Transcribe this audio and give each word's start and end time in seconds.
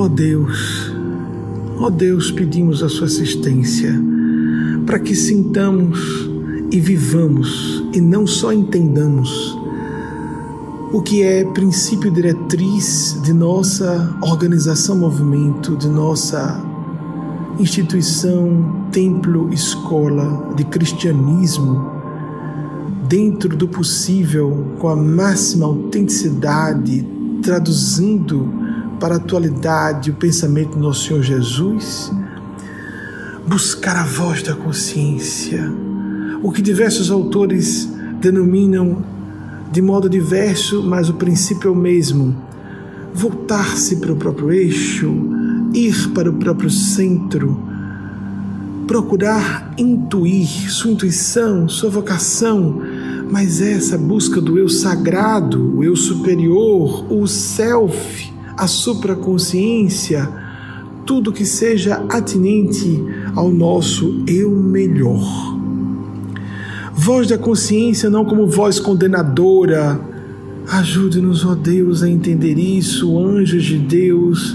Ó 0.00 0.04
oh 0.04 0.08
Deus, 0.08 0.90
ó 1.78 1.88
oh 1.88 1.90
Deus, 1.90 2.30
pedimos 2.30 2.82
a 2.82 2.88
sua 2.88 3.06
assistência 3.06 3.92
para 4.86 4.98
que 4.98 5.14
sintamos 5.14 6.26
e 6.72 6.80
vivamos 6.80 7.84
e 7.92 8.00
não 8.00 8.26
só 8.26 8.50
entendamos 8.50 9.54
o 10.90 11.02
que 11.02 11.22
é 11.22 11.44
princípio 11.44 12.10
diretriz 12.10 13.20
de 13.22 13.34
nossa 13.34 14.16
organização 14.22 14.96
movimento, 14.96 15.76
de 15.76 15.86
nossa 15.86 16.64
instituição, 17.58 18.86
templo, 18.90 19.52
escola 19.52 20.54
de 20.56 20.64
cristianismo, 20.64 21.90
dentro 23.06 23.54
do 23.54 23.68
possível, 23.68 24.66
com 24.78 24.88
a 24.88 24.96
máxima 24.96 25.66
autenticidade, 25.66 27.06
traduzindo 27.42 28.69
para 29.00 29.14
a 29.14 29.16
atualidade 29.16 30.10
o 30.10 30.14
pensamento 30.14 30.72
do 30.72 30.80
nosso 30.80 31.08
Senhor 31.08 31.22
Jesus, 31.22 32.12
buscar 33.46 33.96
a 33.96 34.04
voz 34.04 34.42
da 34.42 34.54
consciência, 34.54 35.72
o 36.42 36.52
que 36.52 36.60
diversos 36.60 37.10
autores 37.10 37.90
denominam 38.20 39.02
de 39.72 39.80
modo 39.80 40.08
diverso, 40.08 40.82
mas 40.82 41.08
o 41.08 41.14
princípio 41.14 41.68
é 41.68 41.70
o 41.72 41.76
mesmo. 41.76 42.36
Voltar-se 43.14 43.96
para 43.96 44.12
o 44.12 44.16
próprio 44.16 44.52
eixo, 44.52 45.10
ir 45.72 46.10
para 46.10 46.28
o 46.28 46.34
próprio 46.34 46.70
centro, 46.70 47.58
procurar 48.86 49.72
intuir 49.78 50.70
sua 50.70 50.90
intuição, 50.90 51.68
sua 51.68 51.88
vocação, 51.88 52.82
mas 53.30 53.60
essa 53.60 53.96
busca 53.96 54.40
do 54.40 54.58
eu 54.58 54.68
sagrado, 54.68 55.76
o 55.76 55.84
eu 55.84 55.96
superior, 55.96 57.10
o 57.10 57.26
self, 57.26 58.30
a 58.60 58.66
supraconsciência, 58.66 60.28
tudo 61.06 61.32
que 61.32 61.46
seja 61.46 62.04
atinente 62.10 63.02
ao 63.34 63.50
nosso 63.50 64.22
eu 64.26 64.50
melhor. 64.50 65.58
Voz 66.92 67.26
da 67.26 67.38
consciência, 67.38 68.10
não 68.10 68.22
como 68.22 68.46
voz 68.46 68.78
condenadora. 68.78 69.98
Ajude-nos, 70.68 71.42
ó 71.42 71.54
Deus, 71.54 72.02
a 72.02 72.10
entender 72.10 72.58
isso, 72.58 73.18
anjos 73.18 73.64
de 73.64 73.78
Deus, 73.78 74.54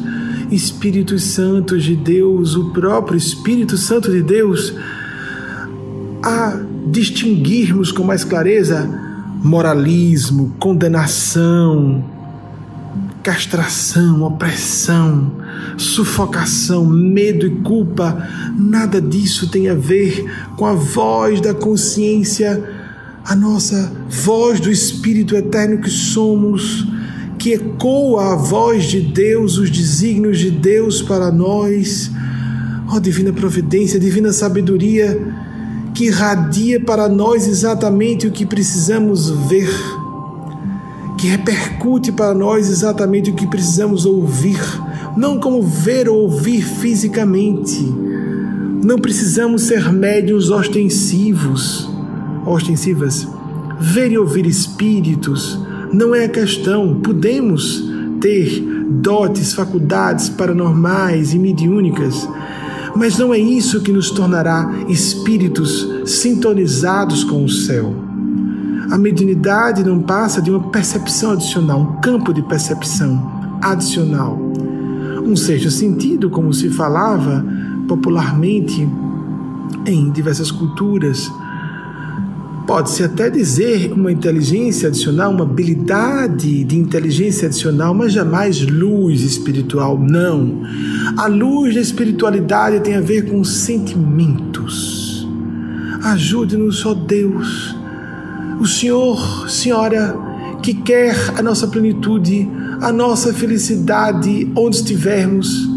Espíritos 0.52 1.24
Santos 1.24 1.84
de 1.84 1.96
Deus, 1.96 2.56
o 2.56 2.66
próprio 2.66 3.18
Espírito 3.18 3.76
Santo 3.76 4.12
de 4.12 4.22
Deus, 4.22 4.72
a 6.22 6.62
distinguirmos 6.92 7.92
com 7.92 8.04
mais 8.04 8.24
clareza 8.24 8.88
moralismo, 9.42 10.54
condenação, 10.60 12.15
castração, 13.26 14.22
opressão, 14.22 15.32
sufocação, 15.80 16.86
medo 16.86 17.48
e 17.48 17.50
culpa, 17.62 18.24
nada 18.56 19.02
disso 19.02 19.50
tem 19.50 19.68
a 19.68 19.74
ver 19.74 20.32
com 20.56 20.64
a 20.64 20.74
voz 20.74 21.42
da 21.42 21.52
consciência, 21.52 22.64
a 23.26 23.36
nossa 23.36 23.92
voz 24.08 24.60
do 24.60 24.72
Espírito 24.72 25.36
eterno 25.36 25.80
que 25.80 25.90
somos, 25.90 26.86
que 27.40 27.54
ecoa 27.54 28.34
a 28.34 28.36
voz 28.36 28.86
de 28.86 29.02
Deus, 29.02 29.58
os 29.58 29.72
desígnios 29.72 30.38
de 30.38 30.52
Deus 30.52 31.02
para 31.02 31.32
nós. 31.32 32.12
Ó 32.88 32.98
oh, 32.98 33.00
divina 33.00 33.34
providência, 33.34 34.00
divina 34.00 34.32
sabedoria, 34.32 35.20
que 35.96 36.06
irradia 36.06 36.80
para 36.80 37.10
nós 37.10 37.48
exatamente 37.48 38.28
o 38.28 38.32
que 38.32 38.46
precisamos 38.46 39.32
ver 39.50 39.74
que 41.26 41.32
repercute 41.32 42.12
para 42.12 42.36
nós 42.36 42.70
exatamente 42.70 43.32
o 43.32 43.34
que 43.34 43.48
precisamos 43.48 44.06
ouvir, 44.06 44.62
não 45.18 45.40
como 45.40 45.60
ver 45.64 46.08
ou 46.08 46.18
ouvir 46.20 46.62
fisicamente. 46.62 47.84
Não 48.84 49.00
precisamos 49.00 49.64
ser 49.64 49.92
médios 49.92 50.52
ostensivos, 50.52 51.90
ostensivas. 52.46 53.28
Ver 53.80 54.12
e 54.12 54.20
ouvir 54.20 54.46
espíritos 54.46 55.60
não 55.92 56.14
é 56.14 56.26
a 56.26 56.30
questão. 56.30 57.00
Podemos 57.02 57.84
ter 58.22 58.62
dotes, 58.88 59.52
faculdades 59.54 60.30
paranormais 60.30 61.34
e 61.34 61.40
mediúnicas, 61.40 62.30
mas 62.96 63.18
não 63.18 63.34
é 63.34 63.40
isso 63.40 63.82
que 63.82 63.92
nos 63.92 64.12
tornará 64.12 64.72
espíritos 64.88 65.90
sintonizados 66.06 67.24
com 67.24 67.44
o 67.44 67.50
céu. 67.50 68.05
A 68.96 68.98
mediunidade 68.98 69.84
não 69.84 70.02
passa 70.02 70.42
de 70.42 70.50
uma 70.50 70.70
percepção 70.70 71.32
adicional, 71.32 71.82
um 71.82 72.00
campo 72.00 72.34
de 72.34 72.42
percepção 72.42 73.30
adicional. 73.62 74.40
Um 75.22 75.36
sexto 75.36 75.70
sentido, 75.70 76.30
como 76.30 76.54
se 76.54 76.70
falava 76.70 77.46
popularmente 77.90 78.88
em 79.86 80.10
diversas 80.12 80.50
culturas. 80.50 81.30
Pode-se 82.66 83.04
até 83.04 83.30
dizer 83.30 83.92
uma 83.92 84.14
inteligência 84.14 84.88
adicional, 84.88 85.34
uma 85.34 85.44
habilidade 85.44 86.64
de 86.64 86.80
inteligência 86.80 87.50
adicional, 87.50 87.94
mas 87.94 88.14
jamais 88.14 88.62
luz 88.62 89.24
espiritual, 89.24 90.00
não. 90.00 90.62
A 91.18 91.28
luz 91.28 91.76
da 91.76 91.82
espiritualidade 91.82 92.80
tem 92.80 92.96
a 92.96 93.02
ver 93.02 93.30
com 93.30 93.44
sentimentos. 93.44 95.28
Ajude-nos, 96.02 96.86
ó 96.86 96.94
Deus, 96.94 97.75
o 98.60 98.66
Senhor, 98.66 99.50
Senhora, 99.50 100.18
que 100.62 100.74
quer 100.74 101.16
a 101.38 101.42
nossa 101.42 101.68
plenitude, 101.68 102.50
a 102.82 102.92
nossa 102.92 103.34
felicidade 103.34 104.52
onde 104.56 104.78
estivermos, 104.78 105.70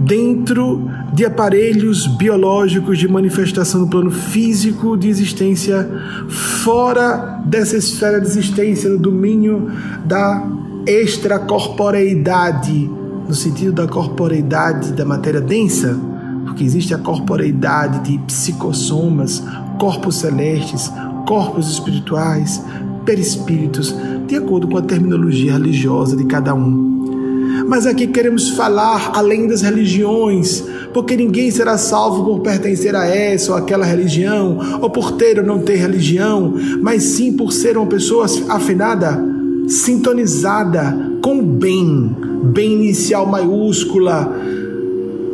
dentro 0.00 0.88
de 1.12 1.24
aparelhos 1.24 2.06
biológicos 2.06 2.98
de 2.98 3.08
manifestação 3.08 3.82
no 3.82 3.88
plano 3.88 4.10
físico 4.10 4.96
de 4.96 5.08
existência, 5.08 5.88
fora 6.28 7.42
dessa 7.44 7.76
esfera 7.76 8.20
de 8.20 8.26
existência, 8.26 8.88
no 8.88 8.98
domínio 8.98 9.70
da 10.04 10.46
extracorporeidade, 10.86 12.90
no 13.28 13.34
sentido 13.34 13.72
da 13.72 13.86
corporeidade 13.86 14.92
da 14.92 15.04
matéria 15.04 15.40
densa, 15.40 15.98
porque 16.44 16.64
existe 16.64 16.94
a 16.94 16.98
corporeidade 16.98 18.10
de 18.10 18.18
psicossomas, 18.20 19.42
corpos 19.78 20.16
celestes, 20.16 20.90
corpos 21.28 21.70
espirituais, 21.70 22.64
perispíritos, 23.04 23.94
de 24.26 24.36
acordo 24.36 24.66
com 24.66 24.78
a 24.78 24.82
terminologia 24.82 25.52
religiosa 25.52 26.16
de 26.16 26.24
cada 26.24 26.54
um. 26.54 27.66
Mas 27.68 27.84
aqui 27.84 28.06
queremos 28.06 28.48
falar 28.48 29.12
além 29.14 29.46
das 29.46 29.60
religiões, 29.60 30.64
porque 30.94 31.14
ninguém 31.18 31.50
será 31.50 31.76
salvo 31.76 32.24
por 32.24 32.40
pertencer 32.40 32.96
a 32.96 33.06
essa 33.06 33.52
ou 33.52 33.58
aquela 33.58 33.84
religião, 33.84 34.58
ou 34.80 34.88
por 34.88 35.12
ter 35.12 35.38
ou 35.38 35.44
não 35.44 35.58
ter 35.58 35.76
religião, 35.76 36.54
mas 36.80 37.02
sim 37.02 37.34
por 37.34 37.52
ser 37.52 37.76
uma 37.76 37.86
pessoa 37.86 38.24
afinada, 38.48 39.22
sintonizada 39.68 41.18
com 41.22 41.40
o 41.40 41.42
bem, 41.42 42.16
bem 42.42 42.72
inicial 42.72 43.26
maiúscula. 43.26 44.34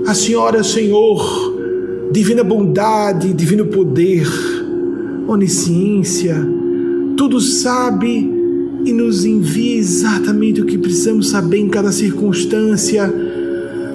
A 0.08 0.12
Senhora, 0.12 0.64
Senhor, 0.64 1.54
divina 2.10 2.42
bondade, 2.42 3.32
divino 3.32 3.66
poder, 3.66 4.26
onisciência, 5.26 6.36
tudo 7.16 7.40
sabe 7.40 8.30
e 8.84 8.92
nos 8.92 9.24
envia 9.24 9.76
exatamente 9.76 10.60
o 10.60 10.66
que 10.66 10.76
precisamos 10.76 11.30
saber 11.30 11.58
em 11.58 11.68
cada 11.68 11.90
circunstância, 11.90 13.12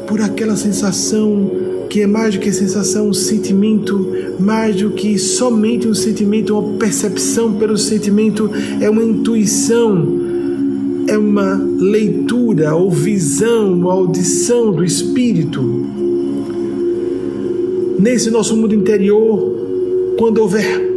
por 0.07 0.21
aquela 0.21 0.55
sensação 0.55 1.51
que 1.89 2.01
é 2.01 2.07
mais 2.07 2.35
do 2.35 2.39
que 2.39 2.51
sensação, 2.51 3.09
um 3.09 3.13
sentimento, 3.13 4.13
mais 4.39 4.75
do 4.75 4.91
que 4.91 5.17
somente 5.17 5.87
um 5.87 5.93
sentimento, 5.93 6.57
uma 6.57 6.77
percepção 6.77 7.53
pelo 7.53 7.77
sentimento, 7.77 8.49
é 8.79 8.87
uma 8.87 9.03
intuição, 9.03 10.07
é 11.07 11.17
uma 11.17 11.55
leitura 11.55 12.75
ou 12.75 12.91
visão, 12.91 13.73
uma 13.73 13.91
audição 13.91 14.71
do 14.71 14.83
espírito. 14.83 15.61
Nesse 17.97 18.29
nosso 18.29 18.55
mundo 18.55 18.75
interior, 18.75 20.15
quando 20.15 20.37
houver 20.37 20.88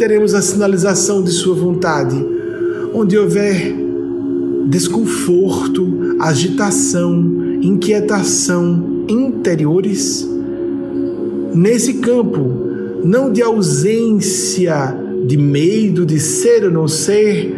teremos 0.00 0.32
a 0.32 0.40
sinalização 0.40 1.22
de 1.22 1.30
Sua 1.30 1.54
vontade. 1.54 2.16
Onde 2.94 3.18
houver 3.18 3.76
desconforto, 4.66 6.16
agitação, 6.18 7.22
inquietação 7.60 9.04
interiores, 9.06 10.26
nesse 11.52 11.94
campo, 11.94 12.50
não 13.04 13.30
de 13.30 13.42
ausência 13.42 14.96
de 15.26 15.36
medo 15.36 16.06
de 16.06 16.18
ser 16.18 16.64
ou 16.64 16.70
não 16.70 16.88
ser, 16.88 17.54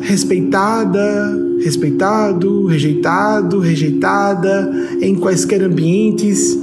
respeitada, 0.00 1.40
respeitado, 1.60 2.66
rejeitado, 2.66 3.60
rejeitada 3.60 4.72
em 5.00 5.14
quaisquer 5.14 5.62
ambientes 5.62 6.58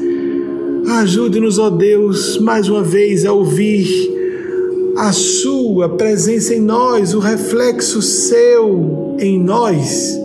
Ajude-nos, 0.90 1.60
ó 1.60 1.70
Deus, 1.70 2.40
mais 2.40 2.68
uma 2.68 2.82
vez 2.82 3.24
a 3.24 3.32
ouvir 3.32 3.88
a 4.98 5.12
Sua 5.12 5.88
presença 5.88 6.56
em 6.56 6.60
nós, 6.60 7.14
o 7.14 7.20
reflexo 7.20 8.02
seu 8.02 9.16
em 9.20 9.40
nós. 9.40 10.20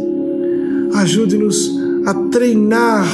Ajude-nos 0.95 1.71
a 2.07 2.15
treinar 2.15 3.07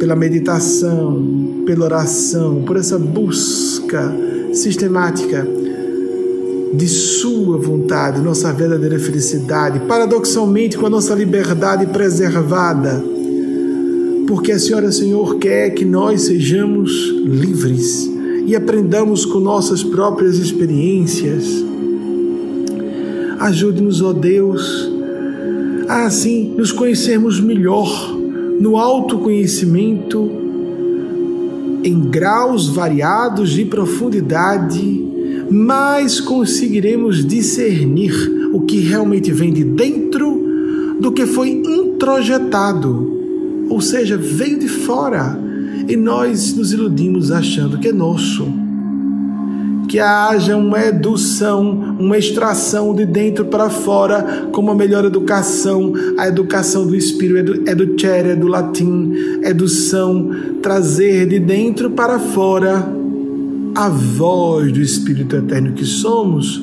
pela 0.00 0.16
meditação, 0.16 1.62
pela 1.64 1.84
oração, 1.84 2.64
por 2.66 2.76
essa 2.76 2.98
busca 2.98 4.12
sistemática 4.52 5.46
de 6.74 6.88
Sua 6.88 7.56
vontade, 7.56 8.20
nossa 8.20 8.52
verdadeira 8.52 8.98
felicidade, 8.98 9.78
paradoxalmente 9.86 10.76
com 10.76 10.86
a 10.86 10.90
nossa 10.90 11.14
liberdade 11.14 11.86
preservada, 11.86 13.13
porque 14.26 14.52
a 14.52 14.58
Senhora 14.58 14.90
Senhor 14.90 15.38
quer 15.38 15.70
que 15.70 15.84
nós 15.84 16.22
sejamos 16.22 16.90
livres 17.24 18.10
e 18.46 18.54
aprendamos 18.54 19.24
com 19.24 19.40
nossas 19.40 19.82
próprias 19.82 20.36
experiências. 20.36 21.64
Ajude-nos, 23.38 24.02
ó 24.02 24.12
Deus, 24.12 24.90
a 25.88 26.06
assim 26.06 26.54
nos 26.56 26.72
conhecermos 26.72 27.40
melhor 27.40 28.14
no 28.58 28.76
autoconhecimento 28.76 30.30
em 31.82 32.00
graus 32.00 32.68
variados 32.68 33.50
de 33.50 33.64
profundidade 33.64 35.04
mais 35.50 36.20
conseguiremos 36.20 37.24
discernir 37.24 38.50
o 38.52 38.62
que 38.62 38.78
realmente 38.78 39.30
vem 39.30 39.52
de 39.52 39.64
dentro 39.64 40.42
do 41.00 41.12
que 41.12 41.26
foi 41.26 41.50
introjetado, 41.50 43.13
ou 43.74 43.80
seja, 43.80 44.16
veio 44.16 44.56
de 44.56 44.68
fora, 44.68 45.36
e 45.88 45.96
nós 45.96 46.54
nos 46.54 46.72
iludimos 46.72 47.32
achando 47.32 47.76
que 47.76 47.88
é 47.88 47.92
nosso. 47.92 48.46
Que 49.88 49.98
haja 49.98 50.56
uma 50.56 50.80
edução, 50.80 51.96
uma 51.98 52.16
extração 52.16 52.94
de 52.94 53.04
dentro 53.04 53.46
para 53.46 53.68
fora, 53.68 54.48
como 54.52 54.70
a 54.70 54.76
melhor 54.76 55.04
educação, 55.04 55.92
a 56.16 56.28
educação 56.28 56.86
do 56.86 56.94
espírito, 56.94 57.68
educere, 57.68 58.28
é 58.28 58.36
do 58.36 58.46
latim, 58.46 59.12
edução, 59.42 60.30
trazer 60.62 61.26
de 61.26 61.40
dentro 61.40 61.90
para 61.90 62.20
fora 62.20 62.88
a 63.74 63.88
voz 63.88 64.72
do 64.72 64.80
Espírito 64.80 65.34
Eterno 65.34 65.72
que 65.72 65.84
somos, 65.84 66.62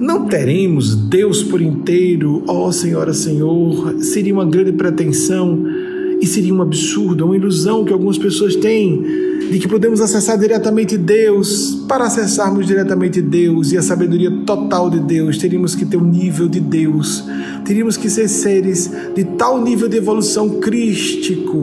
não 0.00 0.24
teremos 0.24 0.96
Deus 0.96 1.42
por 1.42 1.60
inteiro, 1.60 2.42
ó 2.48 2.68
oh, 2.68 2.72
Senhora, 2.72 3.12
Senhor, 3.12 3.96
seria 3.98 4.32
uma 4.32 4.46
grande 4.46 4.72
pretensão 4.72 5.91
e 6.22 6.26
seria 6.26 6.54
um 6.54 6.62
absurdo, 6.62 7.24
uma 7.24 7.34
ilusão 7.34 7.84
que 7.84 7.92
algumas 7.92 8.16
pessoas 8.16 8.54
têm 8.54 9.02
de 9.50 9.58
que 9.58 9.66
podemos 9.66 10.00
acessar 10.00 10.38
diretamente 10.38 10.96
Deus. 10.96 11.84
Para 11.88 12.04
acessarmos 12.04 12.64
diretamente 12.64 13.20
Deus 13.20 13.72
e 13.72 13.76
a 13.76 13.82
sabedoria 13.82 14.30
total 14.46 14.88
de 14.88 15.00
Deus, 15.00 15.36
teríamos 15.36 15.74
que 15.74 15.84
ter 15.84 15.96
um 15.96 16.04
nível 16.04 16.48
de 16.48 16.60
Deus, 16.60 17.24
teríamos 17.64 17.96
que 17.96 18.08
ser 18.08 18.28
seres 18.28 18.88
de 19.16 19.24
tal 19.24 19.60
nível 19.60 19.88
de 19.88 19.96
evolução 19.96 20.60
crístico, 20.60 21.58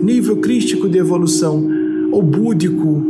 nível 0.00 0.36
crístico 0.36 0.88
de 0.88 0.98
evolução, 0.98 1.68
ou 2.12 2.22
búdico, 2.22 3.04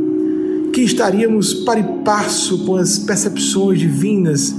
que 0.73 0.81
estaríamos 0.81 1.53
para 1.53 1.81
e 1.81 1.85
passo 2.03 2.65
com 2.65 2.76
as 2.76 2.99
percepções 2.99 3.79
divinas. 3.79 4.55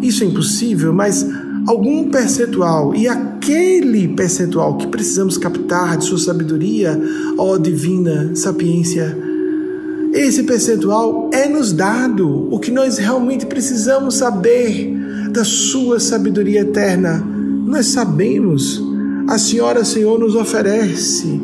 Isso 0.00 0.24
é 0.24 0.26
impossível, 0.26 0.90
mas 0.90 1.28
algum 1.70 2.10
percentual, 2.10 2.94
e 2.94 3.06
aquele 3.06 4.08
percentual 4.08 4.76
que 4.76 4.88
precisamos 4.88 5.38
captar 5.38 5.96
de 5.96 6.04
sua 6.04 6.18
sabedoria, 6.18 7.00
ó 7.38 7.56
divina 7.56 8.34
sapiência, 8.34 9.16
esse 10.12 10.42
percentual 10.42 11.30
é 11.32 11.48
nos 11.48 11.72
dado. 11.72 12.52
O 12.52 12.58
que 12.58 12.72
nós 12.72 12.98
realmente 12.98 13.46
precisamos 13.46 14.16
saber 14.16 14.92
da 15.30 15.44
sua 15.44 16.00
sabedoria 16.00 16.62
eterna, 16.62 17.24
nós 17.64 17.86
sabemos. 17.86 18.82
A 19.28 19.38
Senhora 19.38 19.84
Senhor 19.84 20.18
nos 20.18 20.34
oferece. 20.34 21.40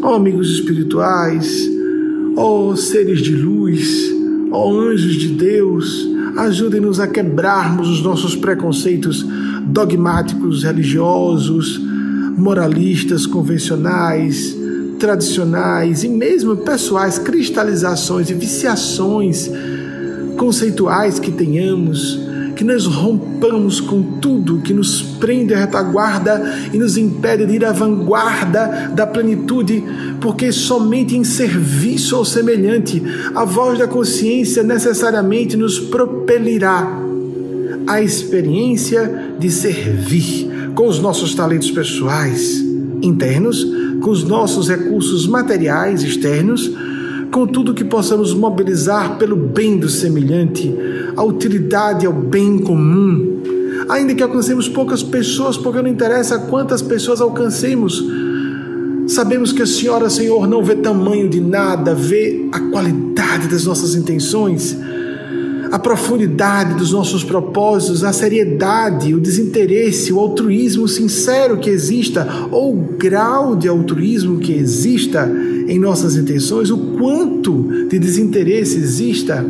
Ó 0.00 0.12
oh, 0.12 0.14
amigos 0.14 0.48
espirituais, 0.50 1.68
Ó 2.36 2.68
oh, 2.68 2.76
seres 2.76 3.20
de 3.20 3.34
luz, 3.34 4.12
ó 4.50 4.68
oh, 4.68 4.80
anjos 4.80 5.14
de 5.14 5.28
Deus, 5.28 6.08
ajudem-nos 6.36 7.00
a 7.00 7.06
quebrarmos 7.06 7.88
os 7.88 8.02
nossos 8.02 8.34
preconceitos 8.34 9.24
dogmáticos, 9.66 10.62
religiosos, 10.64 11.80
moralistas, 12.36 13.26
convencionais, 13.26 14.56
tradicionais 14.98 16.04
e 16.04 16.08
mesmo 16.08 16.56
pessoais, 16.56 17.18
cristalizações 17.18 18.30
e 18.30 18.34
viciações 18.34 19.50
conceituais 20.36 21.18
que 21.18 21.30
tenhamos 21.30 22.33
que 22.54 22.64
nós 22.64 22.86
rompamos 22.86 23.80
com 23.80 24.02
tudo 24.20 24.60
que 24.60 24.72
nos 24.72 25.02
prende 25.02 25.54
à 25.54 25.58
retaguarda 25.58 26.68
e 26.72 26.78
nos 26.78 26.96
impede 26.96 27.46
de 27.46 27.54
ir 27.54 27.64
à 27.64 27.72
vanguarda 27.72 28.90
da 28.94 29.06
plenitude, 29.06 29.84
porque 30.20 30.52
somente 30.52 31.16
em 31.16 31.24
serviço 31.24 32.16
ao 32.16 32.24
semelhante 32.24 33.02
a 33.34 33.44
voz 33.44 33.78
da 33.78 33.86
consciência 33.86 34.62
necessariamente 34.62 35.56
nos 35.56 35.78
propelirá 35.78 37.00
à 37.86 38.00
experiência 38.00 39.34
de 39.38 39.50
servir 39.50 40.72
com 40.74 40.88
os 40.88 40.98
nossos 40.98 41.34
talentos 41.34 41.70
pessoais 41.70 42.64
internos, 43.02 43.64
com 44.00 44.10
os 44.10 44.24
nossos 44.24 44.68
recursos 44.68 45.26
materiais 45.26 46.02
externos 46.02 46.70
com 47.34 47.48
tudo 47.48 47.74
que 47.74 47.82
possamos 47.82 48.32
mobilizar 48.32 49.18
pelo 49.18 49.34
bem 49.34 49.76
do 49.76 49.88
semelhante, 49.88 50.72
a 51.16 51.24
utilidade 51.24 52.06
ao 52.06 52.12
bem 52.12 52.58
comum. 52.58 53.42
Ainda 53.88 54.14
que 54.14 54.22
alcancemos 54.22 54.68
poucas 54.68 55.02
pessoas, 55.02 55.56
porque 55.56 55.82
não 55.82 55.90
interessa 55.90 56.38
quantas 56.38 56.80
pessoas 56.80 57.20
alcancemos, 57.20 58.00
sabemos 59.08 59.52
que 59.52 59.62
a 59.62 59.66
Senhora, 59.66 60.08
Senhor, 60.08 60.46
não 60.46 60.62
vê 60.62 60.76
tamanho 60.76 61.28
de 61.28 61.40
nada, 61.40 61.92
vê 61.92 62.48
a 62.52 62.60
qualidade 62.70 63.48
das 63.48 63.64
nossas 63.64 63.96
intenções 63.96 64.78
a 65.74 65.78
profundidade 65.80 66.74
dos 66.74 66.92
nossos 66.92 67.24
propósitos, 67.24 68.04
a 68.04 68.12
seriedade, 68.12 69.12
o 69.12 69.18
desinteresse, 69.18 70.12
o 70.12 70.20
altruísmo 70.20 70.86
sincero 70.86 71.58
que 71.58 71.68
exista, 71.68 72.28
ou 72.52 72.72
o 72.72 72.80
grau 72.96 73.56
de 73.56 73.66
altruísmo 73.66 74.38
que 74.38 74.52
exista 74.52 75.28
em 75.66 75.76
nossas 75.80 76.14
intenções, 76.14 76.70
o 76.70 76.78
quanto 76.96 77.88
de 77.88 77.98
desinteresse 77.98 78.78
exista, 78.78 79.44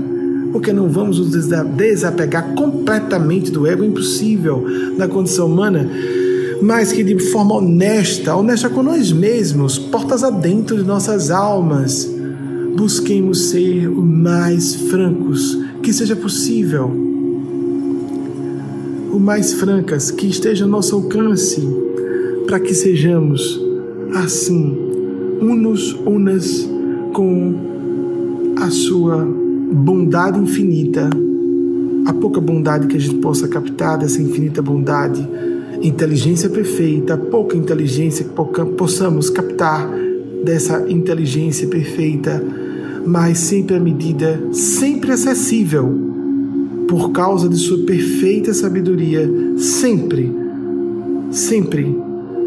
porque 0.50 0.72
não 0.72 0.88
vamos 0.88 1.18
nos 1.18 1.30
desapegar 1.76 2.54
completamente 2.54 3.50
do 3.50 3.66
ego, 3.66 3.84
impossível 3.84 4.64
na 4.96 5.06
condição 5.06 5.46
humana, 5.46 5.86
mas 6.62 6.90
que 6.90 7.04
de 7.04 7.18
forma 7.18 7.56
honesta, 7.56 8.34
honesta 8.34 8.70
com 8.70 8.82
nós 8.82 9.12
mesmos, 9.12 9.78
portas 9.78 10.24
adentro 10.24 10.78
de 10.78 10.84
nossas 10.84 11.30
almas, 11.30 12.10
busquemos 12.74 13.50
ser 13.50 13.88
o 13.88 14.00
mais 14.00 14.74
francos 14.74 15.62
que 15.84 15.92
seja 15.92 16.16
possível, 16.16 16.90
o 19.12 19.18
mais 19.20 19.52
francas 19.52 20.10
que 20.10 20.26
esteja 20.26 20.64
ao 20.64 20.70
nosso 20.70 20.96
alcance, 20.96 21.60
para 22.46 22.58
que 22.58 22.72
sejamos 22.72 23.60
assim, 24.14 24.74
unos, 25.42 25.92
unas 26.06 26.66
com 27.12 27.54
a 28.56 28.70
sua 28.70 29.28
bondade 29.72 30.40
infinita, 30.40 31.10
a 32.06 32.14
pouca 32.14 32.40
bondade 32.40 32.86
que 32.86 32.96
a 32.96 33.00
gente 33.00 33.16
possa 33.16 33.46
captar 33.46 33.98
dessa 33.98 34.22
infinita 34.22 34.62
bondade, 34.62 35.28
inteligência 35.82 36.48
perfeita, 36.48 37.18
pouca 37.18 37.58
inteligência 37.58 38.24
que 38.24 38.64
possamos 38.74 39.28
captar 39.28 39.86
dessa 40.42 40.90
inteligência 40.90 41.68
perfeita 41.68 42.42
mas 43.06 43.38
sempre 43.38 43.76
à 43.76 43.80
medida, 43.80 44.40
sempre 44.52 45.12
acessível, 45.12 45.92
por 46.88 47.12
causa 47.12 47.48
de 47.48 47.56
sua 47.56 47.78
perfeita 47.78 48.52
sabedoria, 48.52 49.28
sempre, 49.56 50.34
sempre, 51.30 51.96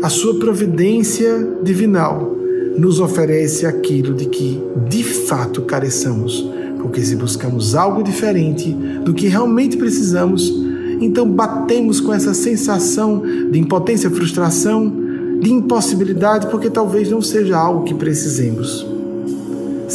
a 0.02 0.10
sua 0.10 0.40
providência 0.40 1.48
divinal 1.64 2.36
nos 2.78 3.00
oferece 3.00 3.66
aquilo 3.66 4.14
de 4.14 4.26
que 4.26 4.62
de 4.88 5.04
fato 5.04 5.64
careçamos. 5.64 6.48
Porque 6.80 7.02
se 7.02 7.16
buscamos 7.16 7.76
algo 7.76 8.04
diferente 8.04 8.72
do 9.04 9.14
que 9.14 9.28
realmente 9.28 9.76
precisamos, 9.76 10.54
então 11.02 11.28
batemos 11.28 12.00
com 12.00 12.14
essa 12.14 12.34
sensação 12.34 13.24
de 13.52 13.60
impotência, 13.60 14.10
frustração, 14.10 14.94
de 15.42 15.52
impossibilidade, 15.52 16.48
porque 16.48 16.70
talvez 16.70 17.10
não 17.10 17.22
seja 17.22 17.58
algo 17.58 17.84
que 17.84 17.96
precisemos 17.96 18.97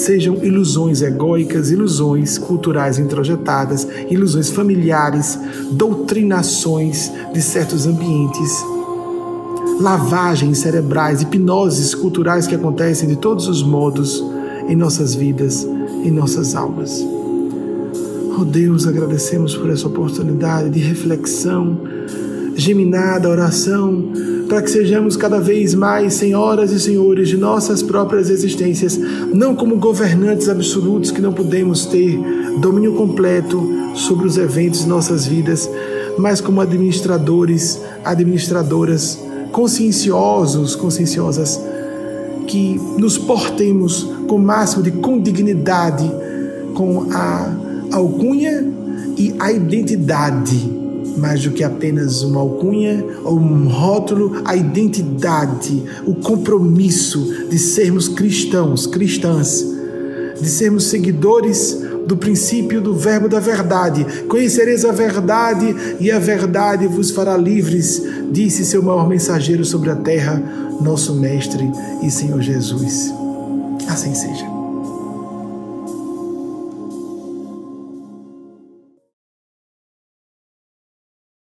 sejam 0.03 0.43
ilusões 0.43 1.01
egóicas, 1.03 1.71
ilusões 1.71 2.37
culturais 2.39 2.99
introjetadas, 2.99 3.87
ilusões 4.11 4.51
familiares, 4.51 5.39
doutrinações 5.71 7.11
de 7.33 7.41
certos 7.41 7.87
ambientes, 7.87 8.53
lavagens 9.81 10.59
cerebrais, 10.59 11.23
hipnoses 11.23 11.95
culturais 11.95 12.47
que 12.47 12.55
acontecem 12.55 13.09
de 13.09 13.17
todos 13.17 13.49
os 13.49 13.63
modos 13.63 14.23
em 14.69 14.77
nossas 14.77 15.15
vidas, 15.15 15.65
em 16.05 16.11
nossas 16.11 16.55
almas. 16.55 17.05
Oh 18.39 18.45
Deus, 18.45 18.87
agradecemos 18.87 19.55
por 19.55 19.71
essa 19.71 19.87
oportunidade 19.87 20.71
de 20.71 20.81
reflexão, 20.81 21.79
geminada 22.57 23.29
oração 23.29 24.13
para 24.53 24.61
que 24.61 24.71
sejamos 24.71 25.17
cada 25.17 25.41
vez 25.41 25.73
mais 25.73 26.13
senhoras 26.13 26.73
e 26.73 26.79
senhores 26.79 27.31
de 27.31 27.39
nossas 27.39 27.83
próprias 27.83 28.29
existências, 28.29 29.01
não 29.33 29.57
como 29.57 29.77
governantes 29.77 30.47
absolutos 30.47 31.11
que 31.11 31.23
não 31.23 31.33
podemos 31.33 31.87
ter 31.87 32.21
domínio 32.59 32.93
completo 32.93 33.67
sobre 33.95 34.27
os 34.27 34.37
eventos 34.37 34.81
de 34.81 34.89
nossas 34.89 35.25
vidas, 35.25 35.71
mas 36.19 36.43
como 36.43 36.61
administradores, 36.61 37.81
administradoras 38.05 39.19
conscienciosos, 39.53 40.77
conscienciosas, 40.77 41.59
que 42.47 42.79
nos 42.99 43.17
portemos 43.17 44.03
com 44.29 44.37
o 44.37 44.39
máximo 44.39 44.83
de 44.83 44.91
condignidade 44.91 46.13
com 46.75 47.07
a 47.11 47.57
alcunha 47.91 48.71
e 49.17 49.35
a 49.39 49.51
identidade, 49.51 50.82
mais 51.17 51.43
do 51.43 51.51
que 51.51 51.65
apenas 51.65 52.23
uma 52.23 52.41
alcunha 52.41 53.05
ou 53.25 53.39
um 53.39 53.69
rótulo, 53.69 54.43
a 54.45 54.57
identidade, 54.57 55.83
o 56.07 56.15
compromisso 56.15 57.49
de 57.49 57.59
sermos 57.59 58.09
cristãos, 58.09 58.87
cristãs, 58.87 59.65
de 60.41 60.49
sermos 60.49 60.85
seguidores 60.85 61.79
do 62.07 62.17
princípio 62.17 62.81
do 62.81 62.95
verbo 62.95 63.29
da 63.29 63.41
verdade. 63.41 64.05
Conhecereis 64.29 64.85
a 64.85 64.93
verdade 64.93 65.97
e 66.01 66.11
a 66.11 66.19
verdade 66.19 66.87
vos 66.87 67.11
fará 67.11 67.37
livres, 67.37 68.03
disse 68.31 68.65
seu 68.65 68.83
maior 68.83 69.09
mensageiro 69.09 69.65
sobre 69.65 69.91
a 69.91 69.97
terra, 69.97 70.43
nosso 70.81 71.15
mestre 71.15 71.71
e 72.03 72.11
Senhor 72.11 72.41
Jesus. 72.41 73.13
Assim 73.89 74.15
seja. 74.15 74.62